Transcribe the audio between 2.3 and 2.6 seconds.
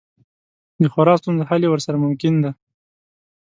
دی.